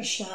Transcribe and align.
കൃഷ്ണ 0.00 0.26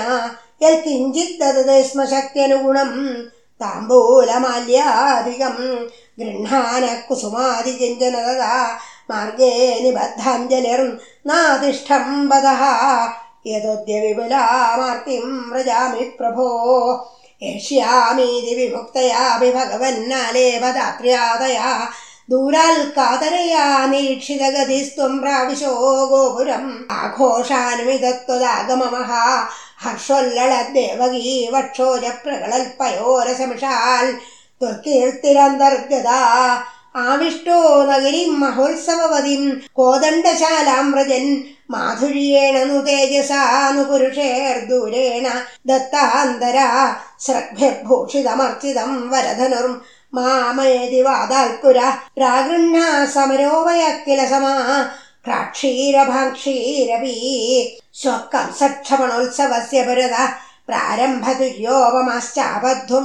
യൽക്കിഞ്ചിത് 0.62 1.40
ദതതെ 1.40 1.84
സ്മ 1.84 2.06
ശക്തിയനുഗുണം 2.06 3.22
താംബൂലമാല്യാധികം 3.62 5.86
ഗൃഹാന 6.20 6.98
കുസുമാതികിഞ്ചന 7.10 8.18
തഥാ 8.18 8.76
മാർഗേ 9.10 9.80
നിബദ്ധാഞ്ജലിർം 9.80 10.98
നാതിഷ്ഠം 11.26 12.30
വദഃ 12.30 12.62
യതോദ്യ 13.48 14.00
വിപുലാമാർത്തിം 14.00 15.50
വ്രജാമി 15.50 16.08
പ്രഭോ. 16.20 16.48
ഏഷ്യാമീതി 17.42 18.54
വിമുക്തയാഭി 18.54 19.52
ഭഗവന്നാലേപദാത്രിയാതയാ 19.52 21.88
ദൂരാൽ 22.30 22.92
കാതരയാ 22.98 23.86
നിരീക്ഷിതഗതിസ്ത്വം 23.86 25.22
പ്രാവിശോ 25.22 26.06
ഗോപുരം. 26.06 26.86
ആഘോഷാനുമിതത്വദാഗമമഹ. 26.92 29.12
ഹർഷോല്ലള 29.84 30.54
ദേവകീ 30.74 31.48
വക്ഷോര 31.48 32.04
ആവിഷ്ടോ 36.96 37.58
നഗരീം 37.84 38.32
മഹോത്സവവതിം 38.40 39.44
കോദണ്ഡശാലാമ്രജൻ 39.74 41.26
മാധുര്യേണ 41.72 42.56
നു 42.64 42.78
തേജസാനു 42.82 43.82
പുരുഷേർദൂരേണ 43.82 45.28
ദത്താന്തര. 45.66 46.58
ശ്രഗ്ഭ്യഭൂഷിതമർച്ചിതം 47.20 48.92
വരധനുർ 49.12 49.68
മാമേതി 50.14 51.02
വാതാൽപുര. 51.02 51.80
പ്രാഗൃഹ്ണ 52.18 52.78
സമരോവയ 53.14 53.84
കില 54.06 54.22
काक्षीरभाक्षीरवी 55.28 57.16
श्वकंसमणोत्सवस्य 58.02 59.82
पुरद 59.88 60.14
प्रारम्भतु 60.68 61.48
यो 61.64 61.78
ममाश्चावुं 61.94 63.04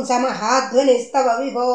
विभो 1.40 1.68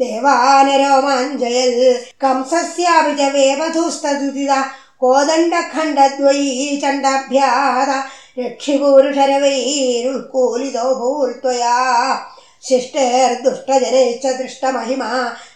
देवानरोमाञ्जयल् 0.00 1.78
कंसस्यापि 2.22 3.12
च 3.18 3.20
कोदण्ड 3.34 4.52
कोदण्डखण्डद्वयी 5.00 6.48
चण्डाभ्याद 6.82 7.90
भूल् 10.32 10.70
भूर्त्वया 10.98 11.76
ശിഷ്ടേർദുഷ്ടജനൈശ്ച 12.62 14.26
ദൃഷ്ടമഹിമ 14.26 15.02